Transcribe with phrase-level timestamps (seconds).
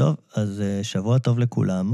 [0.00, 1.92] טוב, אז אה, שבוע טוב לכולם.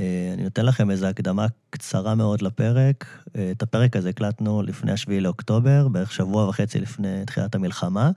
[0.00, 3.06] אה, אני נותן לכם איזו הקדמה קצרה מאוד לפרק.
[3.36, 8.10] אה, את הפרק הזה הקלטנו לפני השביעי לאוקטובר, בערך שבוע וחצי לפני תחילת המלחמה,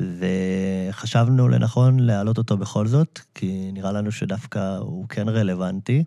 [0.00, 6.04] וחשבנו לנכון להעלות אותו בכל זאת, כי נראה לנו שדווקא הוא כן רלוונטי.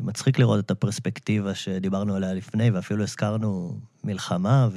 [0.00, 4.68] מצחיק לראות את הפרספקטיבה שדיברנו עליה לפני, ואפילו הזכרנו מלחמה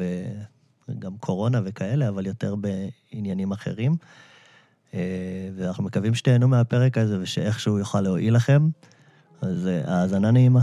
[0.89, 3.95] וגם קורונה וכאלה, אבל יותר בעניינים אחרים.
[4.93, 4.99] אה,
[5.55, 8.67] ואנחנו מקווים שתהנו מהפרק הזה ושאיכשהו יוכל להועיל לכם.
[9.41, 10.61] אז אה, האזנה נעימה.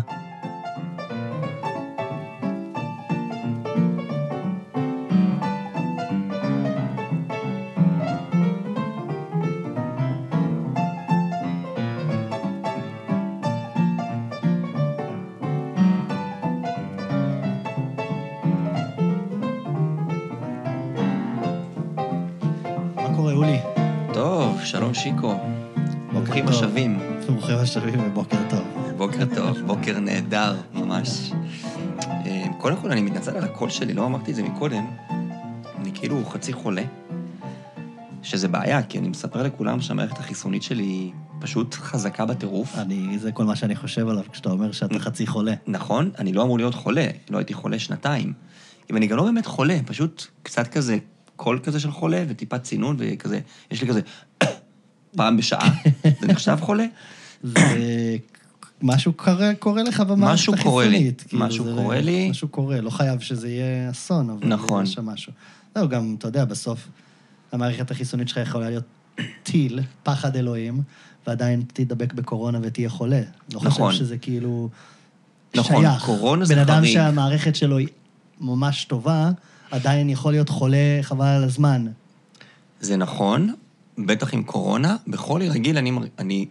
[24.73, 25.35] שלום שיקו.
[26.12, 26.55] ברוכים טוב.
[26.55, 26.99] השבים.
[27.27, 28.65] ברוכים השבים ובוקר טוב.
[28.97, 31.33] בוקר טוב, בוקר נהדר, ממש.
[32.01, 34.85] אה, קודם כל, אני מתנצל על הקול שלי, לא אמרתי את זה מקודם.
[35.79, 36.83] אני כאילו חצי חולה.
[38.23, 42.79] שזה בעיה, כי אני מספר לכולם שהמערכת החיסונית שלי היא פשוט חזקה בטירוף.
[42.79, 45.55] אני, זה כל מה שאני חושב עליו כשאתה אומר שאתה חצי חולה.
[45.66, 48.33] נכון, אני לא אמור להיות חולה, לא הייתי חולה שנתיים.
[48.91, 50.99] אם אני גם לא באמת חולה, פשוט קצת כזה,
[51.37, 54.01] קול כזה של חולה וטיפת צינון וכזה, יש לי כזה
[55.16, 55.74] פעם בשעה,
[56.21, 56.85] זה נחשב חולה?
[57.43, 58.16] זה...
[58.82, 61.13] משהו קורה, קורה לך במערכת משהו קורה לי.
[61.29, 62.30] כאילו, משהו זה- קורה לי.
[62.30, 64.84] משהו קורה, לא חייב שזה יהיה אסון, אבל נכון.
[64.84, 65.33] יש שם משהו.
[65.75, 66.88] זהו, גם, אתה יודע, בסוף
[67.53, 68.84] המערכת החיסונית שלך יכולה להיות
[69.43, 70.83] טיל, פחד אלוהים,
[71.27, 73.21] ועדיין תדבק בקורונה ותהיה חולה.
[73.53, 73.71] לא נכון.
[73.93, 74.69] חושב שזה כאילו
[75.56, 76.05] נכון, שייך.
[76.05, 76.93] קורונה זה בן אדם חריג.
[76.93, 77.88] שהמערכת שלו היא
[78.41, 79.31] ממש טובה,
[79.71, 81.87] עדיין יכול להיות חולה חבל על הזמן.
[82.81, 83.55] זה נכון,
[83.98, 84.97] בטח עם קורונה.
[85.06, 86.47] בכל רגיל אני, אני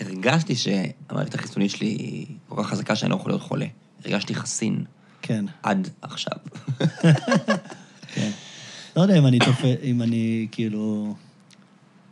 [0.00, 3.66] הרגשתי שהמערכת החיסונית שלי היא כל כך חזקה שאני לא יכול להיות חולה.
[4.04, 4.84] הרגשתי חסין
[5.22, 5.44] כן.
[5.62, 6.36] עד עכשיו.
[8.14, 8.30] כן.
[8.96, 11.14] לא יודע אם אני תופס, אם אני כאילו...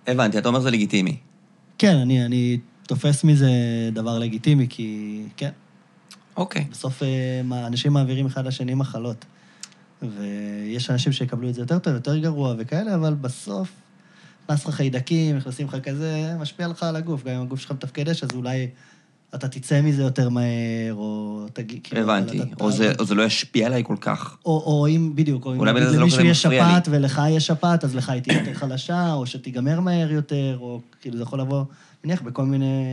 [0.07, 1.17] הבנתי, אתה אומר זה לגיטימי.
[1.79, 3.51] כן, אני, אני תופס מזה
[3.93, 5.51] דבר לגיטימי, כי כן,
[6.37, 6.65] אוקיי.
[6.71, 9.25] בסוף אה, אנשים מעבירים אחד לשני מחלות.
[10.03, 13.73] ויש אנשים שיקבלו את זה יותר טוב, יותר גרוע וכאלה, אבל בסוף
[14.53, 17.25] נכנס לך חיידקים, נכנסים לך כזה, משפיע לך על הגוף.
[17.25, 18.69] גם אם הגוף שלך מתפקד אש, אז אולי
[19.35, 21.79] אתה תצא מזה יותר מהר, או תגיד...
[21.85, 22.43] כאילו, הבנתי.
[22.43, 24.37] אתה- או זה- או זה לא ישפיע עליי כל כך.
[24.45, 26.43] או, או אם, בדיוק, או אם לא למישהו יש.
[26.43, 30.81] שפעת ולך יש שפעת, אז לך היא תהיה יותר חלשה, או שתיגמר מהר יותר, או
[31.01, 31.65] כאילו זה יכול לבוא,
[32.05, 32.85] מניח, בכל מיני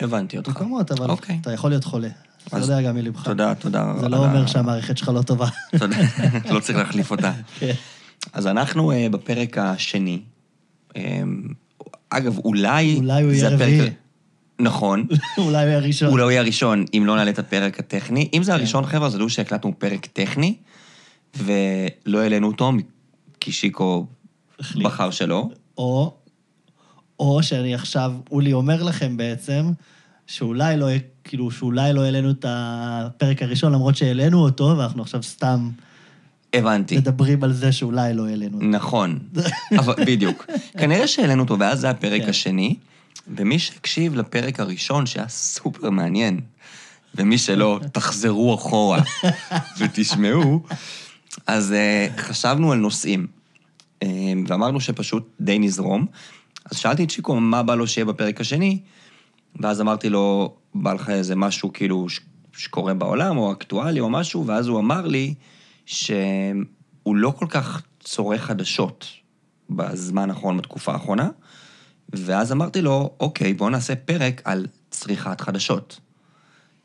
[0.00, 0.48] הבנתי אותך.
[0.50, 1.38] מקומות, אבל אוקיי.
[1.40, 2.08] אתה יכול להיות חולה.
[2.48, 3.24] אתה יודע גם מלבך.
[3.24, 3.92] תודה, תודה.
[4.00, 5.48] זה לא אומר שהמערכת שלך לא טובה.
[5.78, 5.96] תודה,
[6.54, 7.32] לא צריך להחליף אותה.
[7.58, 7.72] כן.
[8.32, 10.20] אז אנחנו אה, בפרק השני.
[10.96, 11.22] אה,
[12.10, 12.96] אגב, אולי...
[12.96, 13.90] אולי הוא יהיה רביעי.
[14.58, 15.06] נכון.
[15.38, 16.08] אולי הוא יהיה הראשון.
[16.08, 18.28] אולי הוא יהיה הראשון, אם לא נעלה את הפרק הטכני.
[18.34, 20.54] אם זה הראשון, חבר'ה, אז תדעו שהקלטנו פרק טכני,
[21.36, 22.72] ולא העלינו אותו,
[23.40, 24.06] כי שיקו.
[24.82, 25.48] בחר שלא.
[25.78, 26.14] או,
[27.18, 29.72] או שאני עכשיו, אולי אומר לכם בעצם,
[30.26, 30.88] שאולי לא,
[31.24, 35.70] כאילו, שאולי לא העלינו את הפרק הראשון, למרות שהעלינו אותו, ואנחנו עכשיו סתם
[36.54, 36.96] הבנתי.
[36.96, 38.66] מדברים על זה שאולי לא העלינו אותו.
[38.66, 39.18] נכון,
[39.78, 40.46] אבל בדיוק.
[40.78, 42.28] כנראה שהעלינו אותו, ואז זה הפרק כן.
[42.28, 42.76] השני,
[43.36, 46.40] ומי שהקשיב לפרק הראשון, שהיה סופר מעניין,
[47.14, 49.02] ומי שלא, תחזרו אחורה
[49.78, 50.62] ותשמעו,
[51.46, 53.26] אז uh, חשבנו על נושאים,
[54.00, 54.06] uh,
[54.46, 56.06] ואמרנו שפשוט די נזרום.
[56.70, 58.78] אז שאלתי את שיקו מה בא לו שיהיה בפרק השני,
[59.60, 62.06] ואז אמרתי לו, בא לך איזה משהו כאילו
[62.56, 65.34] שקורה בעולם, או אקטואלי או משהו, ואז הוא אמר לי
[65.86, 69.06] שהוא לא כל כך צורך חדשות
[69.70, 71.30] בזמן האחרון, בתקופה האחרונה,
[72.12, 76.00] ואז אמרתי לו, אוקיי, בואו נעשה פרק על צריכת חדשות.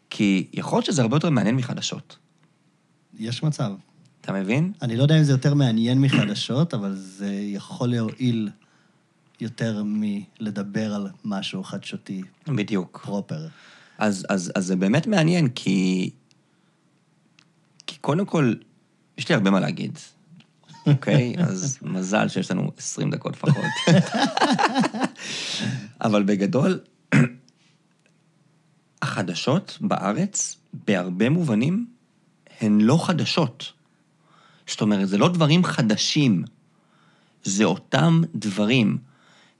[0.09, 2.17] כי יכול להיות שזה הרבה יותר מעניין מחדשות.
[3.19, 3.71] יש מצב.
[4.21, 4.73] אתה מבין?
[4.81, 8.49] אני לא יודע אם זה יותר מעניין מחדשות, אבל זה יכול להועיל
[9.39, 12.99] יותר מלדבר על משהו חדשותי בדיוק.
[13.03, 13.47] פרופר.
[13.97, 16.09] אז, אז, אז זה באמת מעניין, כי...
[17.87, 18.53] כי קודם כל,
[19.17, 19.99] יש לי הרבה מה להגיד,
[20.87, 21.35] אוקיי?
[21.39, 23.65] אז מזל שיש לנו 20 דקות לפחות.
[26.05, 26.79] אבל בגדול,
[29.01, 31.87] החדשות בארץ, בהרבה מובנים,
[32.61, 33.71] הן לא חדשות.
[34.67, 36.43] זאת אומרת, זה לא דברים חדשים,
[37.43, 38.97] זה אותם דברים,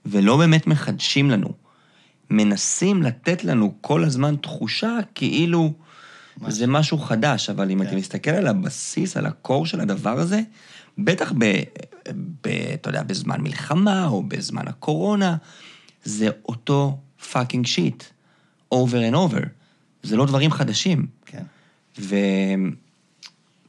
[0.06, 1.52] ולא באמת מחדשים לנו.
[2.30, 5.72] מנסים לתת לנו כל הזמן תחושה כאילו
[6.48, 7.86] זה משהו חדש, אבל אם כן.
[7.86, 10.40] אתה מסתכל על הבסיס, על הקור של הדבר הזה,
[10.98, 11.62] בטח ב...
[12.44, 12.48] ב...
[12.74, 15.36] אתה יודע, בזמן מלחמה או בזמן הקורונה,
[16.04, 16.98] זה אותו
[17.32, 18.04] fucking shit,
[18.74, 19.46] over and over.
[20.02, 21.06] זה לא דברים חדשים.
[21.26, 21.42] כן.
[21.98, 22.16] ו...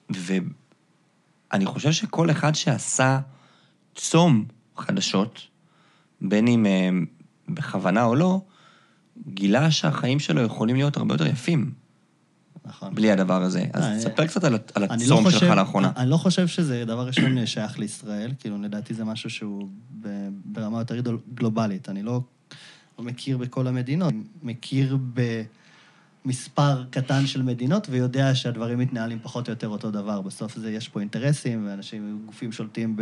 [0.10, 3.20] ואני חושב שכל אחד שעשה
[3.96, 4.46] צום
[4.78, 5.42] חדשות,
[6.22, 6.90] בין אם אה,
[7.50, 8.42] בכוונה או לא,
[9.28, 11.72] גילה שהחיים שלו יכולים להיות הרבה יותר יפים
[12.66, 12.96] נכון.
[12.96, 13.66] בלי הדבר הזה.
[13.74, 15.92] אז אה, תספר קצת על, על אני הצום לא שלך לאחרונה.
[15.98, 19.68] אני לא חושב שזה דבר ראשון שייך לישראל, כאילו, לדעתי זה משהו שהוא
[20.02, 21.02] ב- ברמה יותר
[21.34, 21.90] גלובלית.
[21.90, 22.22] אני לא,
[23.00, 24.14] לא מכיר בכל המדינות,
[24.44, 24.98] מכיר
[26.26, 30.22] במספר קטן של מדינות ויודע שהדברים מתנהלים פחות או יותר אותו דבר.
[30.22, 32.96] בסוף זה, יש פה אינטרסים, ואנשים, גופים שולטים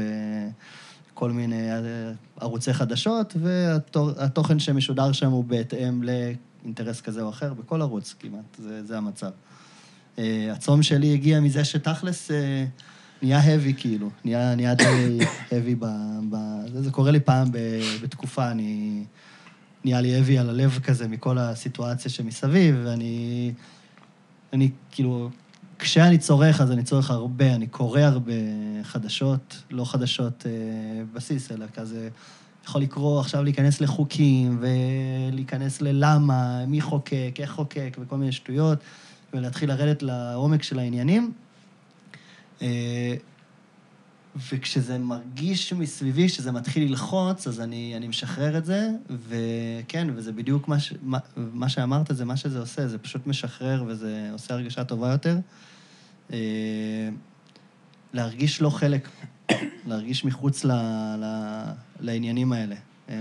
[1.14, 6.04] בכל מיני אה, ערוצי חדשות, והתוכן שמשודר שם הוא בהתאם
[6.68, 9.32] לאינטרס כזה או אחר, בכל ערוץ כמעט, זה, זה המצב.
[10.20, 12.66] אה, הצום שלי הגיע מזה שתכלס אה,
[13.22, 15.20] נהיה heavy כאילו, נהיה, נהיה די
[15.50, 15.86] heavy ב...
[16.30, 16.36] ב
[16.74, 17.58] זה, זה קורה לי פעם ב,
[18.02, 19.04] בתקופה, אני...
[19.84, 23.52] נהיה לי heavy על הלב כזה מכל הסיטואציה שמסביב, ואני...
[24.54, 25.30] אני כאילו...
[25.80, 28.34] כשאני צורך, אז אני צורך הרבה, אני קורא הרבה
[28.84, 32.10] חדשות, לא חדשות אה, בסיס, אלא כזה...
[32.68, 38.80] יכול לקרוא עכשיו להיכנס לחוקים, ולהיכנס ללמה, מי חוקק, איך חוקק, וכל מיני שטויות.
[39.34, 41.32] ולהתחיל לרדת לעומק של העניינים.
[42.62, 43.16] אה,
[44.50, 48.90] וכשזה מרגיש מסביבי, כשזה מתחיל ללחוץ, אז אני, אני משחרר את זה,
[49.28, 53.84] וכן, וזה בדיוק מה, ש, מה, מה שאמרת, זה מה שזה עושה, זה פשוט משחרר
[53.88, 55.38] וזה עושה הרגשה טובה יותר.
[56.34, 57.10] אה,
[58.14, 59.10] להרגיש לא חלק,
[59.88, 60.72] להרגיש מחוץ ל,
[61.18, 61.26] ל,
[62.00, 62.76] לעניינים האלה.
[63.10, 63.16] אה,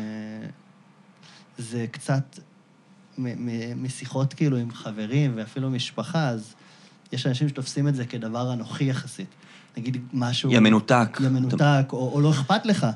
[1.58, 2.38] זה קצת,
[3.18, 6.54] מ- מ- משיחות כאילו עם חברים ואפילו משפחה, אז
[7.12, 9.28] יש אנשים שתופסים את זה כדבר אנוכי יחסית.
[9.76, 10.50] נגיד משהו...
[10.50, 11.18] יא מנותק.
[11.20, 12.86] יא מנותק, או, או לא אכפת לך.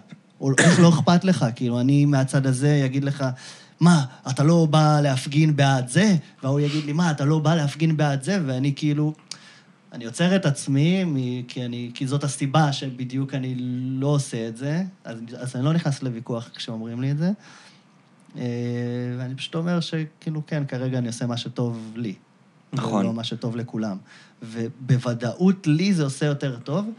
[0.41, 3.25] או איך לא אכפת לך, כאילו, אני מהצד הזה אגיד לך,
[3.81, 6.17] מה, אתה לא בא להפגין בעד זה?
[6.43, 8.41] והוא יגיד לי, מה, אתה לא בא להפגין בעד זה?
[8.47, 9.15] ואני כאילו,
[9.93, 11.05] אני עוצר את עצמי,
[11.49, 13.55] כי, אני, כי זאת הסיבה שבדיוק אני
[14.01, 17.31] לא עושה את זה, אז, אז אני לא נכנס לוויכוח כשאומרים לי את זה.
[18.37, 18.43] אה,
[19.19, 22.15] ואני פשוט אומר שכאילו, כן, כרגע אני עושה מה שטוב לי.
[22.73, 23.05] נכון.
[23.05, 23.97] ולא מה שטוב לכולם.
[24.43, 26.91] ובוודאות לי זה עושה יותר טוב,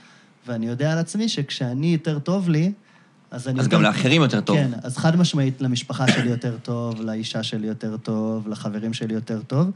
[0.48, 2.72] ואני יודע על עצמי שכשאני יותר טוב לי,
[3.32, 3.60] אז אני...
[3.60, 4.58] אז יותר- גם לאחרים יותר טוב.
[4.58, 9.42] כן, אז חד משמעית למשפחה שלי יותר טוב, לאישה שלי יותר טוב, לחברים שלי יותר
[9.42, 9.72] טוב,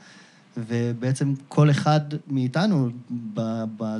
[0.57, 2.89] ובעצם כל אחד מאיתנו,
[3.33, 3.97] ב- ב-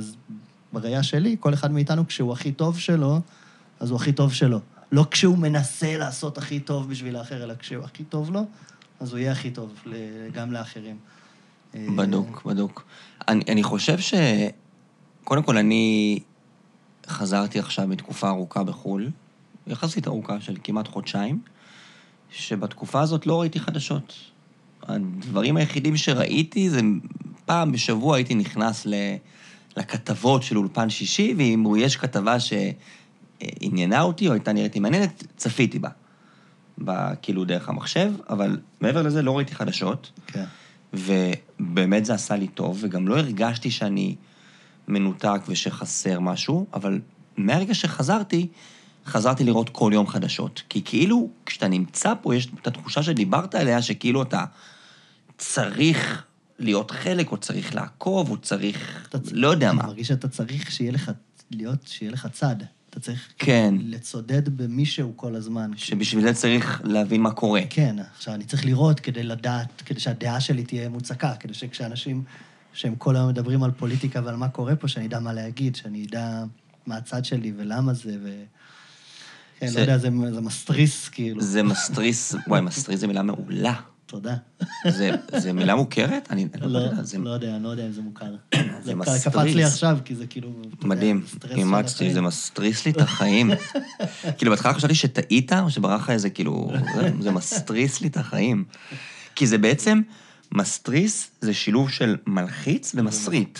[0.72, 3.20] בראייה שלי, כל אחד מאיתנו, כשהוא הכי טוב שלו,
[3.80, 4.60] אז הוא הכי טוב שלו.
[4.92, 8.46] לא כשהוא מנסה לעשות הכי טוב בשביל האחר, אלא כשהוא הכי טוב לו,
[9.00, 9.74] אז הוא יהיה הכי טוב
[10.32, 10.96] גם לאחרים.
[11.74, 12.84] אה, בדוק, בדוק.
[13.28, 14.14] אני, אני חושב ש...
[15.24, 16.18] קודם כל, אני
[17.06, 19.10] חזרתי עכשיו מתקופה ארוכה בחו"ל,
[19.66, 21.40] יחסית ארוכה של כמעט חודשיים,
[22.30, 24.14] שבתקופה הזאת לא ראיתי חדשות.
[24.88, 26.80] הדברים היחידים שראיתי זה
[27.44, 28.94] פעם בשבוע הייתי נכנס ל...
[29.76, 35.78] לכתבות של אולפן שישי, ואם יש כתבה שעניינה אותי או הייתה נראית לי מעניינת, צפיתי
[35.78, 35.88] בה.
[36.78, 40.12] בה, כאילו דרך המחשב, אבל מעבר לזה לא ראיתי חדשות.
[40.26, 40.44] כן.
[40.92, 44.14] ובאמת זה עשה לי טוב, וגם לא הרגשתי שאני
[44.88, 47.00] מנותק ושחסר משהו, אבל
[47.36, 48.48] מהרגע שחזרתי,
[49.06, 50.62] חזרתי לראות כל יום חדשות.
[50.68, 54.44] כי כאילו, כשאתה נמצא פה, יש את התחושה שדיברת עליה, שכאילו אתה
[55.38, 56.22] צריך
[56.58, 59.08] להיות חלק, או צריך לעקוב, או צריך...
[59.12, 59.82] צ- לא יודע אני מה.
[59.82, 61.10] מרגיש שאתה צריך שיהיה לך,
[61.50, 62.56] להיות, שיהיה לך צד.
[62.90, 63.74] אתה צריך כן.
[63.80, 65.70] לצודד במישהו כל הזמן.
[65.76, 67.60] שבשביל זה צריך להבין מה קורה.
[67.70, 72.22] כן, עכשיו, אני צריך לראות כדי לדעת, כדי שהדעה שלי תהיה מוצקה, כדי שכשאנשים
[72.72, 76.06] שהם כל היום מדברים על פוליטיקה ועל מה קורה פה, שאני אדע מה להגיד, שאני
[76.08, 76.44] אדע
[76.86, 78.42] מה הצד שלי ולמה זה, ו...
[79.60, 81.40] כן, זה- לא יודע, זה, זה מסטריס, כאילו.
[81.42, 83.74] זה מסטריס, וואי, מסטריס זה מילה מעולה.
[84.06, 84.34] תודה.
[84.88, 86.28] זה, זה מילה מוכרת?
[86.30, 88.34] אני אני לא, יודע, זה לא יודע, אני לא יודע אם זה מוכר.
[88.82, 89.24] זה מסטריס.
[89.28, 90.48] קפץ לי עכשיו, כי זה כאילו...
[90.84, 92.12] מדהים, אימצתי.
[92.12, 93.50] זה מסטריס לי את החיים.
[94.38, 98.64] כאילו, בהתחלה חשבתי שטעית, או שברח לך איזה, כאילו, זה- זה מסטריס לי את החיים.
[99.34, 100.00] כי זה בעצם,
[100.52, 103.58] מסטריס זה שילוב של מלחיץ ומסריט.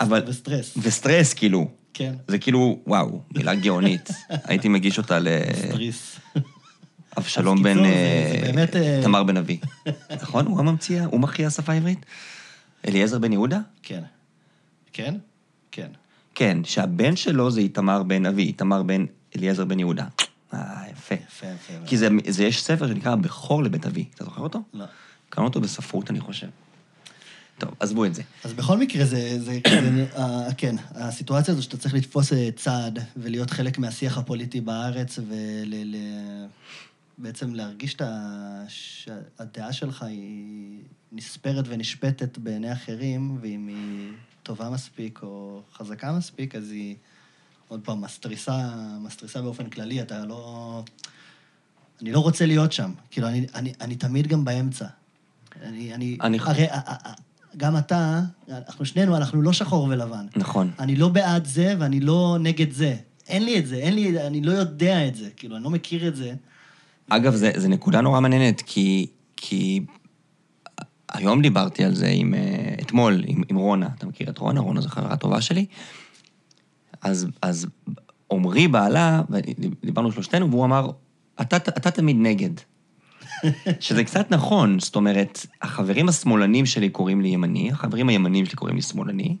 [0.00, 0.74] אבל- וסטרס.
[0.82, 1.70] וסטרס, כאילו.
[1.94, 4.10] כן, זה כאילו, וואו, מילה גאונית.
[4.48, 5.18] הייתי מגיש אותה
[5.68, 6.16] סטריס.
[7.16, 7.84] לאבשלום אז בן...
[7.84, 9.58] אה, איתמר בן אבי.
[10.22, 10.46] נכון?
[10.46, 12.06] הוא הממציא, הוא מחיה השפה העברית?
[12.88, 13.60] אליעזר בן יהודה?
[13.82, 14.02] כן.
[14.92, 15.14] כן?
[15.72, 15.88] כן.
[16.34, 19.04] כן, שהבן שלו זה איתמר בן אבי, איתמר בן
[19.36, 20.04] אליעזר בן יהודה.
[20.54, 21.14] אה, יפה.
[21.14, 21.72] יפה, יפה.
[21.86, 24.04] כי זה, זה יש ספר שנקרא בכור לבית אבי.
[24.14, 24.62] אתה זוכר אותו?
[24.74, 24.84] לא.
[25.28, 26.46] קראנו אותו בספרות, אני חושב.
[27.58, 28.22] טוב, עזבו את זה.
[28.44, 33.50] אז בכל מקרה, זה, זה, זה אה, כן, הסיטואציה הזו שאתה צריך לתפוס צד ולהיות
[33.50, 35.74] חלק מהשיח הפוליטי בארץ ול...
[35.84, 35.96] ל,
[37.18, 37.96] בעצם להרגיש
[38.68, 40.80] שהדעה שלך היא
[41.12, 46.96] נספרת ונשפטת בעיני אחרים, ואם היא טובה מספיק או חזקה מספיק, אז היא
[47.68, 50.84] עוד פעם מסתריסה, מסתריסה באופן כללי, אתה לא...
[52.02, 52.92] אני לא רוצה להיות שם.
[53.10, 54.86] כאילו, אני, אני, אני תמיד גם באמצע.
[55.62, 55.94] אני...
[55.94, 56.66] אני, אני- הרי
[57.56, 60.26] גם אתה, אנחנו שנינו, אנחנו לא שחור ולבן.
[60.36, 60.70] נכון.
[60.78, 62.96] אני לא בעד זה ואני לא נגד זה.
[63.28, 66.08] אין לי את זה, אין לי, אני לא יודע את זה, כאילו, אני לא מכיר
[66.08, 66.34] את זה.
[67.16, 69.80] אגב, זו נקודה נורא מעניינת, כי, כי
[71.12, 73.88] היום דיברתי על זה עם, אה, אתמול עם, עם רונה.
[73.98, 74.60] אתה מכיר את רונה?
[74.60, 75.66] רונה זו חברה טובה שלי.
[77.02, 77.66] אז, אז
[78.32, 80.90] עמרי בעלה, ודיברנו שלושתנו, והוא אמר,
[81.40, 82.50] אתה, אתה תמיד נגד.
[83.80, 88.76] שזה קצת נכון, זאת אומרת, החברים השמאלנים שלי קוראים לי ימני, החברים הימנים שלי קוראים
[88.76, 89.36] לי שמאלני,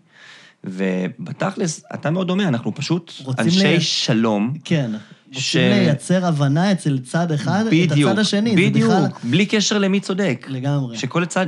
[0.64, 4.52] ובתכלס, אתה מאוד דומה, אנחנו פשוט אנשי ל- שלום.
[4.64, 4.90] כן.
[5.32, 8.56] ש- רוצים לייצר הבנה אצל צד אחד, בדיוק, את הצד השני.
[8.56, 9.06] בדיוק, בכלל...
[9.24, 10.46] בלי קשר למי צודק.
[10.50, 10.98] לגמרי.
[10.98, 11.46] שכל צד,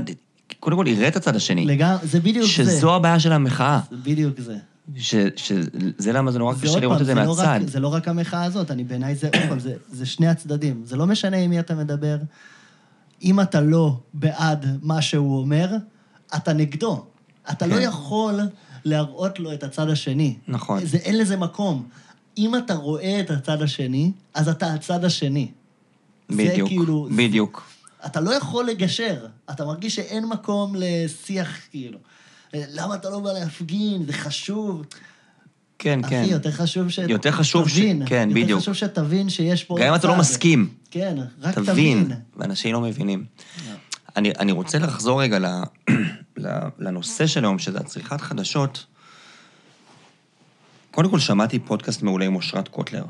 [0.61, 1.66] קודם כל יראה את הצד השני.
[1.66, 2.52] לגמרי, זה בדיוק זה.
[2.52, 3.80] שזו הבעיה של המחאה.
[3.90, 4.56] זה בדיוק זה.
[4.97, 7.42] ש- שזה למה זה נורא קשה לראות את זה לא מהצד.
[7.44, 10.83] רק- זה לא רק המחאה הזאת, אני בעיניי זה, עוד פעם, זה- זה שני הצדדים.
[10.85, 12.16] זה לא משנה עם מי אתה מדבר.
[13.23, 15.71] אם אתה לא בעד מה שהוא אומר,
[16.37, 17.04] אתה נגדו.
[17.50, 17.83] אתה לא כן.
[17.83, 18.40] יכול
[18.85, 20.37] להראות לו את הצד השני.
[20.49, 20.85] נכון.
[20.87, 21.88] זה, אין לזה מקום.
[22.38, 25.49] אם אתה רואה את הצד השני, אז אתה הצד השני.
[26.31, 27.09] בדיוק, זה כאילו...
[27.17, 27.62] בדיוק.
[28.07, 29.26] אתה לא יכול לגשר.
[29.50, 31.99] אתה מרגיש שאין מקום לשיח, כאילו.
[32.55, 34.07] למה אתה לא בא להפגין?
[34.07, 34.83] זה חשוב.
[35.79, 36.23] כן, כן.
[36.23, 36.99] אחי, יותר חשוב ש...
[36.99, 38.03] יותר חשוב ש- תבין.
[38.07, 38.49] כן, בדיוק.
[38.49, 39.76] יותר חשוב שתבין שיש פה...
[39.81, 40.19] גם אם אתה לא.
[40.19, 42.05] מסכים, כן, רק תבין.
[42.05, 42.17] תבין.
[42.37, 43.25] ואנשים לא מבינים.
[44.17, 45.38] אני, אני רוצה לחזור רגע
[46.78, 48.86] לנושא של היום, שזה הצריכת חדשות.
[50.90, 53.04] קודם כל, שמעתי פודקאסט מעולה עם אושרת קוטלר,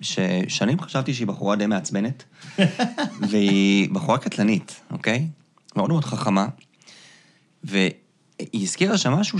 [0.00, 2.24] ששנים חשבתי שהיא בחורה די מעצבנת,
[3.30, 5.28] והיא בחורה קטלנית, אוקיי?
[5.76, 6.46] מאוד מאוד חכמה,
[7.64, 7.92] והיא
[8.54, 9.38] הזכירה שם משהו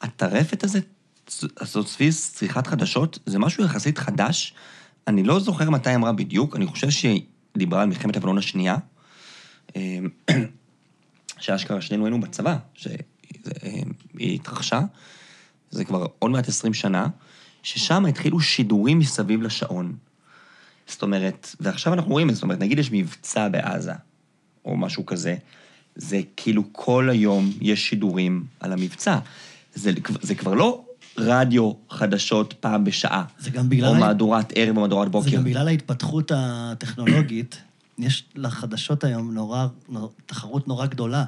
[0.00, 0.80] שהטרפת הזה,
[1.60, 4.54] הזאת סביב צריכת חדשות, זה משהו יחסית חדש.
[5.06, 7.22] אני לא זוכר מתי אמרה בדיוק, אני חושב שהיא
[7.56, 8.76] דיברה על מלחמת לבנון השנייה,
[9.76, 10.08] אמ,
[11.40, 12.94] שאשכרה שנינו היינו בצבא, שהיא
[14.18, 14.80] התרחשה,
[15.70, 17.06] זה כבר עוד מעט 20 שנה,
[17.62, 19.96] ששם התחילו שידורים מסביב לשעון.
[20.86, 23.92] זאת אומרת, ועכשיו אנחנו רואים, זאת אומרת, נגיד יש מבצע בעזה,
[24.64, 25.36] או משהו כזה,
[25.94, 29.18] זה כאילו כל היום יש שידורים על המבצע.
[29.74, 29.92] זה,
[30.22, 30.84] זה כבר לא
[31.16, 33.24] רדיו חדשות פעם בשעה.
[33.38, 33.88] זה גם בגלל...
[33.88, 35.30] או מהדורת ערב או מהדורת בוקר.
[35.30, 37.62] זה גם בגלל ההתפתחות הטכנולוגית.
[38.02, 41.24] יש לחדשות היום נורא, נורא, תחרות נורא גדולה.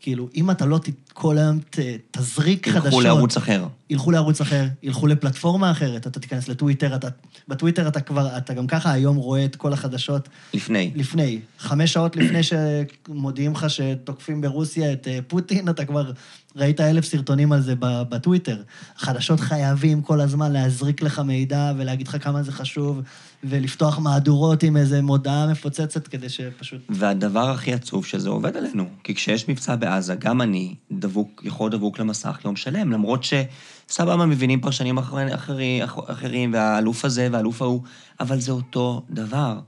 [0.00, 1.78] כאילו, אם אתה לא ת, כל היום ת,
[2.10, 2.84] תזריק חדשות...
[2.84, 3.66] ילכו לערוץ אחר.
[3.90, 7.08] ילכו לערוץ אחר, ילכו לפלטפורמה אחרת, אתה תיכנס לטוויטר, אתה,
[7.48, 10.90] בטוויטר אתה כבר, אתה גם ככה היום רואה את כל החדשות לפני.
[10.94, 11.40] לפני.
[11.58, 16.12] חמש שעות לפני שמודיעים לך שתוקפים ברוסיה את אה, פוטין, אתה כבר
[16.58, 18.62] ראית אלף סרטונים על זה בטוויטר.
[18.96, 23.00] החדשות חייבים כל הזמן להזריק לך מידע ולהגיד לך כמה זה חשוב,
[23.44, 26.80] ולפתוח מהדורות עם איזו מודעה מפוצצת כדי שפשוט...
[26.88, 31.98] והדבר הכי עצוב שזה עובד עלינו, כי כשיש מבצע בעזה, גם אני דבוק, יכול דבוק
[31.98, 37.82] למסך יום שלם, למרות שסבבה מבינים פרשנים אחרי, אחרי, אחרים, והאלוף הזה והאלוף ההוא,
[38.20, 39.58] אבל זה אותו דבר.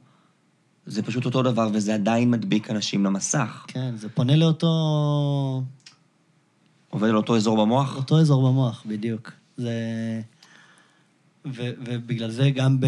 [0.87, 3.65] זה פשוט אותו דבר, וזה עדיין מדביק אנשים למסך.
[3.69, 5.63] כן, זה פונה לאותו...
[7.01, 7.97] עובד על אותו אזור במוח?
[7.97, 9.33] אותו אזור במוח, בדיוק.
[9.57, 9.73] זה...
[11.47, 12.87] ו, ובגלל זה גם ב...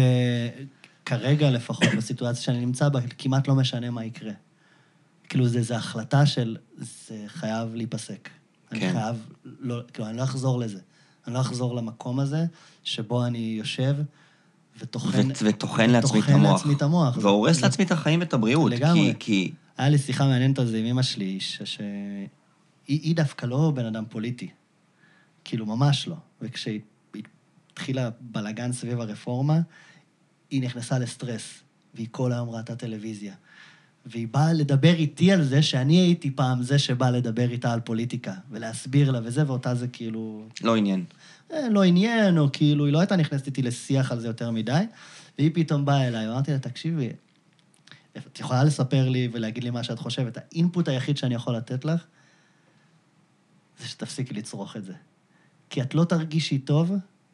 [1.05, 4.31] כרגע לפחות, בסיטואציה שאני נמצא בה, כמעט לא משנה מה יקרה.
[5.29, 6.57] כאילו, זה החלטה של...
[6.77, 8.29] זה חייב להיפסק.
[8.71, 8.91] אני כן.
[8.93, 9.15] חייב...
[9.59, 10.79] לא, כאילו, אני לא אחזור לזה.
[11.27, 12.45] אני לא אחזור למקום הזה
[12.83, 13.95] שבו אני יושב
[14.79, 15.31] וטוחן...
[15.31, 16.51] ו- וטוחן לעצמי את המוח.
[16.51, 17.17] לעצמי את המוח.
[17.21, 18.71] והורס זה- לעצמי את החיים ואת הבריאות.
[18.71, 19.13] לגמרי.
[19.19, 19.51] כי, כי...
[19.77, 21.61] היה לי שיחה מעניינת על זה עם אמא שלי, ש...
[21.65, 21.81] ש...
[22.87, 24.49] היא, היא דווקא לא בן אדם פוליטי.
[25.43, 26.15] כאילו, ממש לא.
[26.41, 26.79] וכשהיא
[27.13, 27.23] היא
[27.71, 29.59] התחילה בלאגן סביב הרפורמה,
[30.49, 31.63] היא נכנסה לסטרס,
[31.93, 33.33] והיא כל היום ראתה טלוויזיה.
[34.05, 38.33] והיא באה לדבר איתי על זה שאני הייתי פעם זה שבא לדבר איתה על פוליטיקה,
[38.51, 40.47] ולהסביר לה וזה, ואותה זה כאילו...
[40.63, 41.05] לא עניין.
[41.53, 44.83] אה, לא עניין, או כאילו, היא לא הייתה נכנסת איתי לשיח על זה יותר מדי,
[45.37, 47.09] והיא פתאום באה אליי, אמרתי לה, תקשיבי,
[48.17, 50.37] את יכולה לספר לי ולהגיד לי מה שאת חושבת.
[50.37, 52.05] האינפוט היחיד שאני יכול לתת לך,
[53.79, 54.93] זה שתפסיקי לצרוך את זה.
[55.69, 56.91] כי את לא תרגישי טוב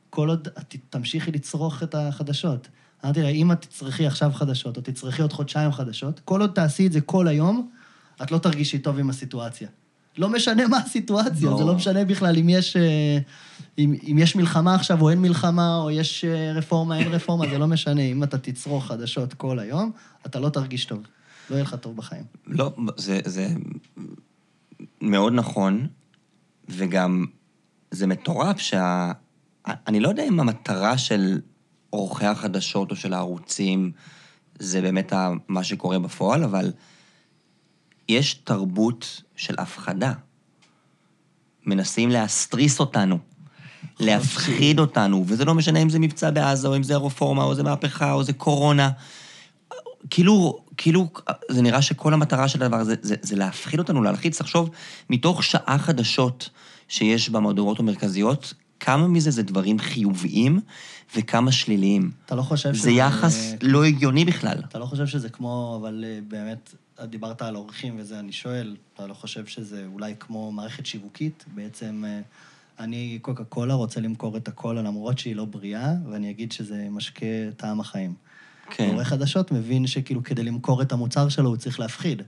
[0.09, 2.67] כל עוד את תמשיכי לצרוך את החדשות.
[3.05, 6.87] אמרתי לה, אם את תצרכי עכשיו חדשות, או תצרכי עוד חודשיים חדשות, כל עוד תעשי
[6.87, 7.69] את זה כל היום,
[8.23, 9.67] את לא תרגישי טוב עם הסיטואציה.
[10.17, 11.57] לא משנה מה הסיטואציה, לא.
[11.57, 13.17] זה לא משנה בכלל אם יש, אה,
[13.77, 17.57] אם, אם יש מלחמה עכשיו או אין מלחמה, או יש אה, רפורמה, אין רפורמה, זה
[17.57, 18.01] לא משנה.
[18.01, 19.91] אם אתה תצרוך חדשות כל היום,
[20.25, 20.99] אתה לא תרגיש טוב.
[21.49, 22.23] לא יהיה לך טוב בחיים.
[22.47, 23.47] לא, זה, זה
[25.01, 25.87] מאוד נכון,
[26.69, 27.25] וגם
[27.91, 29.11] זה מטורף שה...
[29.67, 31.39] אני לא יודע אם המטרה של
[31.89, 33.91] עורכי החדשות או של הערוצים
[34.59, 35.13] זה באמת
[35.47, 36.71] מה שקורה בפועל, אבל
[38.09, 40.13] יש תרבות של הפחדה.
[41.65, 43.19] מנסים להסתריס אותנו,
[43.99, 47.63] להפחיד אותנו, וזה לא משנה אם זה מבצע בעזה, או אם זה רפורמה, או זה
[47.63, 48.89] מהפכה, או זה קורונה.
[50.09, 51.07] כאילו, כאילו,
[51.49, 54.37] זה נראה שכל המטרה של הדבר הזה זה, זה להפחיד אותנו, להלחיץ.
[54.37, 54.69] תחשוב,
[55.09, 56.49] מתוך שעה חדשות
[56.87, 60.59] שיש במהדורות המרכזיות, כמה מזה זה דברים חיוביים
[61.15, 62.11] וכמה שליליים.
[62.25, 64.57] אתה לא חושב זה יחס לא הגיוני בכלל.
[64.69, 69.07] אתה לא חושב שזה כמו, אבל אה, באמת, דיברת על אורחים וזה, אני שואל, אתה
[69.07, 71.45] לא חושב שזה אולי כמו מערכת שיווקית?
[71.55, 72.21] בעצם, אה,
[72.79, 77.25] אני, קוקה קולה, רוצה למכור את הקולה למרות שהיא לא בריאה, ואני אגיד שזה משקה
[77.57, 78.13] טעם החיים.
[78.69, 82.21] כן, עורך חדשות מבין שכאילו כדי למכור את המוצר שלו הוא צריך להפחיד.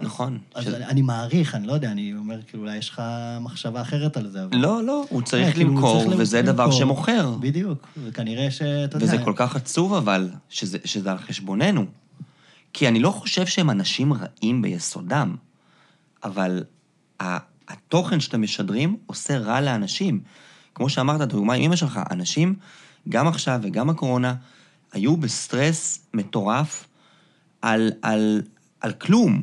[0.00, 0.38] נכון.
[0.54, 3.02] אז ש- אני, אני מעריך, אני לא יודע, אני אומר, כאילו, אולי יש לך
[3.40, 4.56] מחשבה אחרת על זה, אבל...
[4.56, 6.52] לא, לא, הוא אה, צריך כאילו, הוא למכור, צריך וזה למכור.
[6.52, 7.36] דבר שמוכר.
[7.40, 9.06] בדיוק, וכנראה שאתה יודע...
[9.06, 11.84] וזה כל כך עצוב, אבל, שזה, שזה על חשבוננו.
[12.72, 15.36] כי אני לא חושב שהם אנשים רעים ביסודם,
[16.24, 16.64] אבל
[17.68, 20.20] התוכן שאתם משדרים עושה רע לאנשים.
[20.74, 22.54] כמו שאמרת, דוגמה עם אמא שלך, אנשים,
[23.08, 24.34] גם עכשיו וגם הקורונה,
[24.94, 26.86] היו בסטרס מטורף
[27.62, 28.42] על, על,
[28.80, 29.42] על כלום.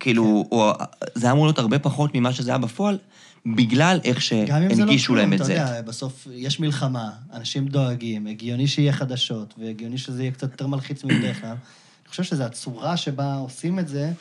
[0.00, 0.56] כאילו, כן.
[0.56, 0.72] או,
[1.14, 2.98] זה היה אמור להיות הרבה פחות ממה שזה היה בפועל,
[3.46, 5.52] בגלל איך גם אם זה לא שהנגישו כלום, להם את אתה זה.
[5.52, 11.04] יודע, בסוף יש מלחמה, אנשים דואגים, הגיוני שיהיה חדשות, והגיוני שזה יהיה קצת יותר מלחיץ
[11.04, 11.50] מבדרך כלל.
[11.50, 14.12] אני חושב שזו הצורה שבה עושים את זה,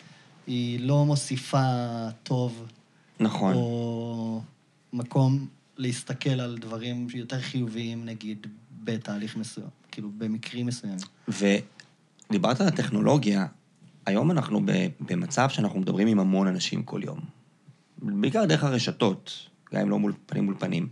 [0.48, 1.64] היא לא מוסיפה
[2.24, 2.66] טוב,
[3.20, 3.54] נכון.
[3.54, 4.42] או
[4.94, 5.48] מקום
[5.78, 8.48] להסתכל על דברים יותר חיוביים, נגיד,
[8.84, 11.00] בתהליך מסוים, כאילו, במקרים מסוימים.
[11.28, 13.46] ודיברת על הטכנולוגיה,
[14.06, 14.62] היום אנחנו
[15.00, 17.20] במצב שאנחנו מדברים עם המון אנשים כל יום.
[17.98, 20.88] בעיקר דרך הרשתות, גם אם לא מול פנים מול פנים.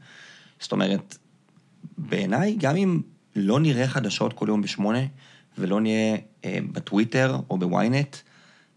[0.59, 1.17] זאת אומרת,
[1.97, 3.01] בעיניי, גם אם
[3.35, 4.99] לא נראה חדשות כל יום בשמונה,
[5.57, 8.17] ולא נהיה אה, בטוויטר או בוויינט,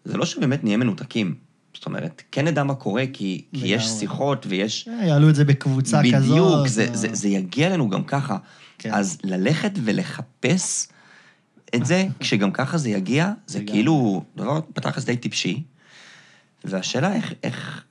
[0.04, 1.34] זה לא שבאמת נהיה מנותקים.
[1.80, 3.84] זאת אומרת, כן נדע מה קורה, כי, כי יש.
[3.84, 4.88] שיחות ויש...
[4.88, 6.30] אה, יעלו את זה בקבוצה כזאת.
[6.30, 8.36] בדיוק, זה, או- זה, זה יגיע אלינו גם ככה.
[8.78, 8.94] כן.
[8.94, 10.88] אז ללכת ולחפש
[11.74, 13.72] את זה, כשגם ככה זה יגיע, זה לגמרי.
[13.72, 15.62] כאילו, דבר בתכלס די טיפשי.
[16.64, 17.84] והשאלה איך, איך,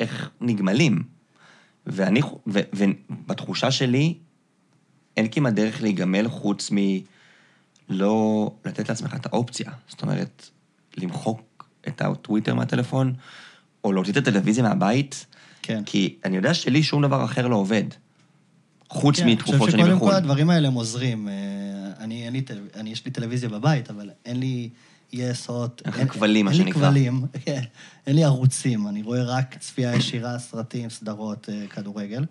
[0.00, 1.02] איך נגמלים.
[1.86, 4.14] ואני, ו, ובתחושה שלי,
[5.16, 9.70] אין כמעט דרך להיגמל חוץ מלא לתת לעצמך את האופציה.
[9.88, 10.50] זאת אומרת,
[10.96, 11.40] למחוק
[11.88, 13.14] את הטוויטר מהטלפון,
[13.84, 15.26] או להוציא את הטלוויזיה מהבית,
[15.62, 15.82] כן.
[15.86, 17.84] כי אני יודע שלי שום דבר אחר לא עובד.
[18.88, 20.10] חוץ כן, מתקופות אני שאני חושב שקודם בחו"ל.
[20.10, 21.28] כל הדברים האלה הם עוזרים.
[21.28, 21.34] אה,
[22.00, 24.68] אני, לי, טל- אני, יש לי טלוויזיה בבית, אבל אין לי
[25.12, 25.82] יס הוט.
[25.84, 26.88] אין לך כבלים, מה אין לי שנקרא.
[26.88, 27.62] כבלים, כן.
[28.06, 32.24] אין לי ערוצים, אני רואה רק צפייה ישירה, סרטים, סדרות, אה, כדורגל.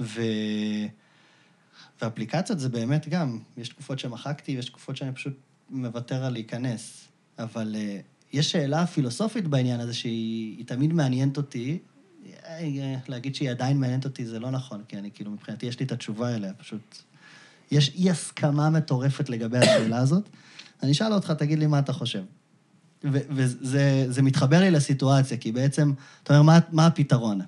[0.00, 0.22] ו...
[2.02, 5.32] ואפליקציות זה באמת גם, יש תקופות שמחקתי ויש תקופות שאני פשוט
[5.70, 7.08] מוותר על להיכנס.
[7.38, 7.98] אבל אה,
[8.34, 11.78] יש שאלה פילוסופית בעניין הזה שהיא היא תמיד מעניינת אותי.
[12.46, 15.86] אה, להגיד שהיא עדיין מעניינת אותי זה לא נכון, כי אני כאילו, מבחינתי יש לי
[15.86, 16.98] את התשובה אליה, פשוט...
[17.70, 20.28] יש אי הסכמה מטורפת לגבי השאלה הזאת.
[20.82, 22.22] אני אשאל אותך, תגיד לי מה אתה חושב.
[23.04, 25.92] וזה זה מתחבר לי לסיטואציה, כי בעצם,
[26.22, 27.40] אתה אומר, מה, מה הפתרון?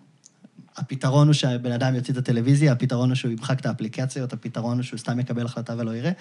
[0.76, 4.82] הפתרון הוא שהבן אדם יוציא את הטלוויזיה, הפתרון הוא שהוא ימחק את האפליקציות, הפתרון הוא
[4.82, 6.12] שהוא סתם יקבל החלטה ולא יראה.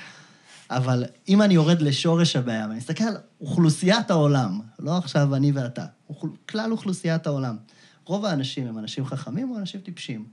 [0.69, 5.85] אבל אם אני יורד לשורש הבעיה, ואני מסתכל על אוכלוסיית העולם, לא עכשיו אני ואתה,
[6.09, 7.57] אוכל- כלל אוכלוסיית העולם,
[8.05, 10.25] רוב האנשים הם אנשים חכמים או אנשים טיפשים?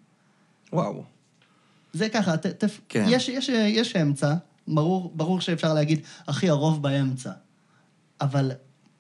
[0.73, 1.05] וואו.
[1.93, 3.05] זה ככה, ת, ת, כן.
[3.09, 4.35] יש, יש, יש אמצע,
[4.69, 7.33] ברור, ברור שאפשר להגיד, אחי, הרוב באמצע.
[8.21, 8.53] אבל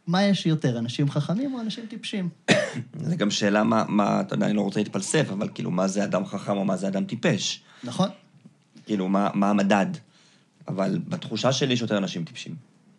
[0.07, 2.29] מה יש יותר, אנשים חכמים או אנשים טיפשים?
[3.09, 6.05] זה גם שאלה מה, מה, אתה יודע, אני לא רוצה להתפלסף, אבל כאילו, מה זה
[6.05, 7.63] אדם חכם או מה זה אדם טיפש?
[7.85, 8.09] נכון?
[8.87, 9.87] כאילו, מה, מה המדד?
[10.69, 12.55] אבל בתחושה שלי יש יותר אנשים טיפשים.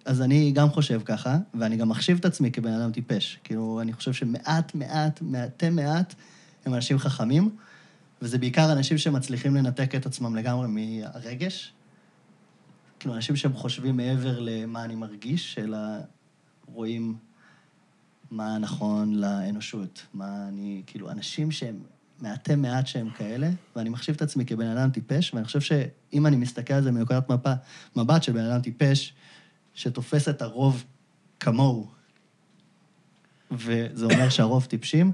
[0.05, 3.39] אז אני גם חושב ככה, ואני גם מחשיב את עצמי כבן אדם טיפש.
[3.43, 6.15] כאילו, אני חושב שמעט, מעט, מעטי מעט
[6.65, 7.49] הם אנשים חכמים,
[8.21, 11.73] וזה בעיקר אנשים שמצליחים לנתק את עצמם לגמרי מהרגש.
[12.99, 15.77] כאילו, אנשים שהם חושבים מעבר למה אני מרגיש, אלא
[16.65, 17.15] רואים
[18.31, 20.81] מה נכון לאנושות, מה אני...
[20.87, 21.79] כאילו, אנשים שהם
[22.23, 26.35] מעטי מעט שהם כאלה, ואני מחשיב את עצמי כבן אדם טיפש, ואני חושב שאם אני
[26.35, 27.31] מסתכל על זה מנקודת
[27.95, 29.13] מבט של בן אדם טיפש,
[29.73, 30.83] שתופס את הרוב
[31.39, 31.87] כמוהו,
[33.51, 35.11] וזה אומר שהרוב טיפשים,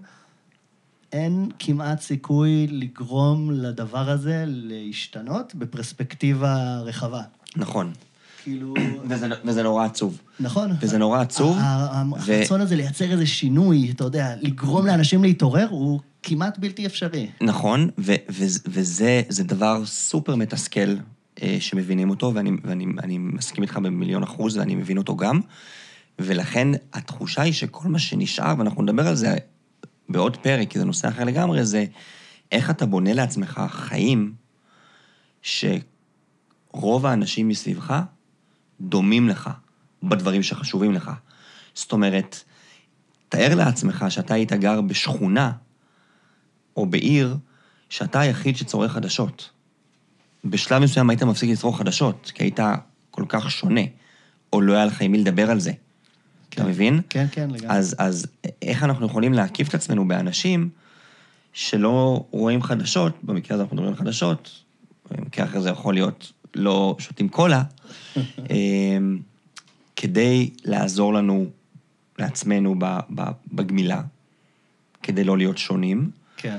[1.11, 7.21] אין כמעט סיכוי לגרום לדבר הזה להשתנות בפרספקטיבה רחבה.
[7.55, 7.93] נכון.
[8.43, 8.73] כאילו...
[9.09, 10.21] וזה, וזה נורא עצוב.
[10.39, 10.71] נכון.
[10.81, 11.57] וזה נורא עצוב.
[11.59, 17.27] הרצון הזה לייצר איזה שינוי, אתה יודע, לגרום לאנשים להתעורר, הוא כמעט בלתי אפשרי.
[17.41, 20.95] נכון, ו- ו- וזה זה דבר סופר מתסכל
[21.41, 25.39] אה, שמבינים אותו, ואני, ואני אני מסכים איתך במיליון אחוז, ואני מבין אותו גם.
[26.19, 29.35] ולכן התחושה היא שכל מה שנשאר, ואנחנו נדבר על זה
[30.09, 31.85] בעוד פרק, כי זה נושא אחר לגמרי, זה
[32.51, 34.33] איך אתה בונה לעצמך חיים
[35.41, 38.01] שרוב האנשים מסביבך
[38.81, 39.49] דומים לך
[40.03, 41.11] בדברים שחשובים לך.
[41.73, 42.43] זאת אומרת,
[43.29, 45.51] תאר לעצמך שאתה היית גר בשכונה
[46.77, 47.37] או בעיר
[47.89, 49.49] שאתה היחיד שצורך חדשות.
[50.45, 52.59] בשלב מסוים היית מפסיק לצרוך חדשות, כי היית
[53.11, 53.81] כל כך שונה,
[54.53, 55.71] או לא היה לך עם מי לדבר על זה.
[56.49, 57.01] אתה מבין?
[57.09, 57.77] כן, כן, לגמרי.
[57.77, 58.25] אז, אז
[58.61, 60.69] איך אנחנו יכולים להקיף את עצמנו באנשים
[61.53, 64.63] שלא רואים חדשות, במקרה הזה אנחנו מדברים על חדשות,
[65.11, 67.63] במקרה אחר זה יכול להיות לא שותים קולה,
[68.49, 69.19] אמ,
[69.95, 71.45] כדי לעזור לנו,
[72.19, 72.75] לעצמנו
[73.51, 74.01] בגמילה,
[75.03, 76.11] כדי לא להיות שונים.
[76.37, 76.57] כן.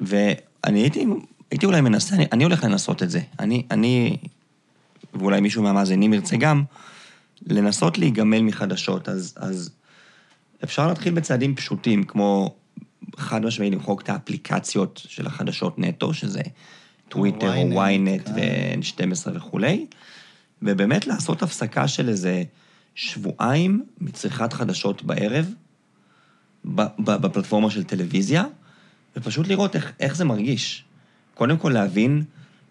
[0.00, 1.06] ואני הייתי,
[1.50, 3.20] הייתי אולי מנסה, אני, אני הולך לנסות את זה.
[3.38, 4.16] אני, אני,
[5.14, 6.64] ואולי מישהו מהמאזינים ירצה גם,
[7.46, 9.08] לנסות להיגמל מחדשות.
[9.08, 9.70] אז, אז
[10.64, 12.54] אפשר להתחיל בצעדים פשוטים, כמו
[13.16, 16.40] חד משמעי למחוק את האפליקציות של החדשות נטו, שזה
[17.12, 18.32] טוויטר או ynet, כן.
[18.34, 19.86] ו-N12 וכולי,
[20.62, 22.42] ובאמת לעשות הפסקה של איזה
[22.94, 25.46] שבועיים מצריכת חדשות בערב,
[26.64, 28.44] ב- ב- בפלטפורמה של טלוויזיה,
[29.16, 30.84] ופשוט לראות איך, איך זה מרגיש.
[31.34, 32.24] קודם כל להבין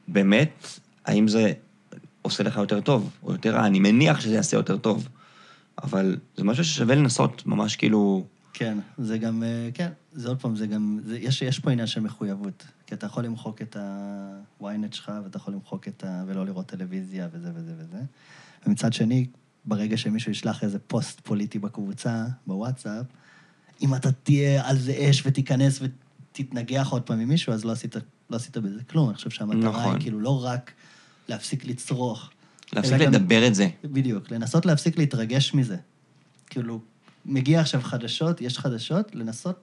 [0.08, 1.54] באמת האם זה
[2.22, 3.66] עושה לך יותר טוב או יותר רע.
[3.66, 5.08] אני מניח שזה יעשה יותר טוב,
[5.84, 8.26] אבל זה משהו ששווה לנסות ממש כאילו...
[8.54, 11.88] כן, זה גם, אה, כן, זה עוד פעם, זה גם, זה, יש, יש פה עניין
[11.88, 12.66] של מחויבות.
[12.92, 16.24] כי אתה יכול למחוק את ה-ynet שלך, ואתה יכול למחוק את ה...
[16.28, 17.98] ולא לראות טלוויזיה וזה וזה וזה.
[18.68, 19.28] ומצד שני,
[19.66, 23.06] ברגע שמישהו ישלח איזה פוסט פוליטי בקבוצה, בוואטסאפ,
[23.82, 27.96] אם אתה תהיה על זה אש ותיכנס ותתנגח עוד פעם עם מישהו, אז לא עשית,
[28.30, 29.08] לא עשית בזה כלום.
[29.10, 29.94] אני חושב שהמטרה נכון.
[29.94, 30.72] היא כאילו לא רק
[31.30, 32.30] להפסיק לצרוך.
[32.74, 33.70] להפסיק אלא גם- לדבר את זה.
[33.84, 35.78] בדיוק, לנסות להפסיק להתרגש מזה.
[36.50, 36.82] כאילו,
[37.26, 39.60] מגיע עכשיו חדשות, יש חדשות, לנסות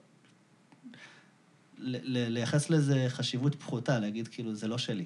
[2.03, 5.05] לייחס לזה חשיבות פחותה, להגיד כאילו, זה לא שלי.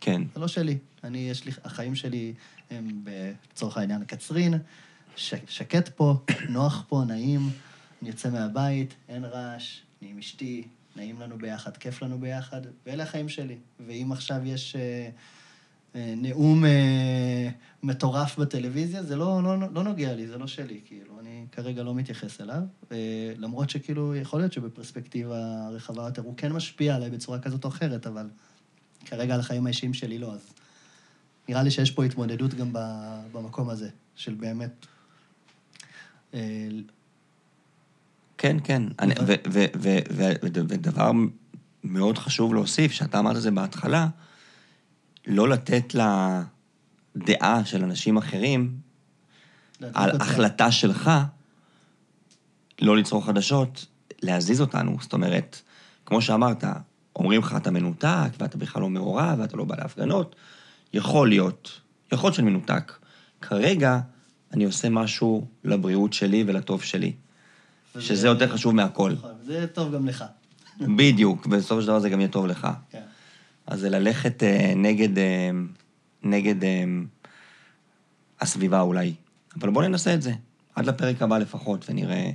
[0.00, 0.22] כן.
[0.34, 0.78] זה לא שלי.
[1.04, 2.34] אני, יש לי, החיים שלי
[2.70, 3.04] הם,
[3.52, 4.54] לצורך העניין, קצרין,
[5.16, 6.14] ש, שקט פה,
[6.48, 7.40] נוח פה, נעים,
[8.02, 13.02] אני יוצא מהבית, אין רעש, אני עם אשתי, נעים לנו ביחד, כיף לנו ביחד, ואלה
[13.02, 13.56] החיים שלי.
[13.86, 15.10] ואם עכשיו יש אה,
[15.94, 17.48] נאום אה,
[17.82, 21.94] מטורף בטלוויזיה, זה לא, לא, לא נוגע לי, זה לא שלי, כאילו, אני כרגע לא
[21.94, 22.62] מתייחס אליו.
[22.92, 27.68] אה, למרות שכאילו, יכול להיות שבפרספקטיבה רחבה יותר, הוא כן משפיע עליי בצורה כזאת או
[27.68, 28.26] אחרת, אבל...
[29.04, 30.40] כרגע על החיים האישיים שלי לא, אז
[31.48, 32.72] נראה לי שיש פה התמודדות גם
[33.32, 34.86] במקום הזה, של באמת...
[36.34, 36.68] אה,
[38.38, 38.82] כן, כן.
[38.98, 41.10] אני, ו, אבל- ו, ו, ו, ו, ודבר
[41.84, 44.08] מאוד חשוב להוסיף, שאתה אמרת את זה בהתחלה,
[45.26, 45.94] לא לתת
[47.16, 48.76] לדעה של אנשים אחרים
[49.94, 50.22] על אותך.
[50.22, 51.10] החלטה שלך
[52.80, 53.86] לא לצרוך חדשות,
[54.22, 54.96] להזיז אותנו.
[55.00, 55.60] זאת אומרת,
[56.06, 56.64] כמו שאמרת,
[57.16, 60.36] אומרים לך אתה מנותק, ואתה בכלל לא מעורב, ואתה לא בא להפגנות.
[60.92, 61.80] יכול להיות,
[62.12, 62.92] יכול להיות שאני מנותק.
[63.40, 64.00] כרגע
[64.54, 67.12] אני עושה משהו לבריאות שלי ולטוב שלי,
[67.94, 69.12] וזה- שזה יותר חשוב מהכל.
[69.12, 70.24] נכון, זה טוב גם לך.
[70.80, 72.68] בדיוק, בסופו של דבר זה גם יהיה טוב לך.
[72.90, 73.00] כן.
[73.66, 75.50] אז זה ללכת אה, נגד, אה,
[76.22, 76.84] נגד אה,
[78.40, 79.14] הסביבה אולי.
[79.60, 80.32] אבל בואו ננסה את זה,
[80.74, 82.30] עד לפרק הבא לפחות, ונראה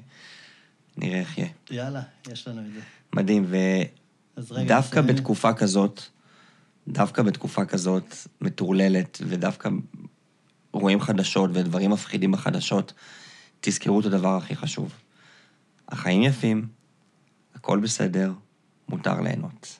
[0.97, 1.49] נראה איך יהיה.
[1.71, 2.79] יאללה, יש לנו את זה.
[3.13, 3.45] מדהים,
[4.37, 5.15] ודווקא נסיים.
[5.15, 6.01] בתקופה כזאת,
[6.87, 9.69] דווקא בתקופה כזאת מטורללת, ודווקא
[10.71, 12.93] רואים חדשות ודברים מפחידים בחדשות,
[13.59, 14.93] תזכרו את הדבר הכי חשוב.
[15.89, 16.67] החיים יפים,
[17.55, 18.33] הכל בסדר,
[18.89, 19.79] מותר ליהנות.